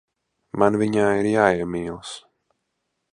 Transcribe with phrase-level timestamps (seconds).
[0.61, 2.17] Man viņā ir jāiemīlas.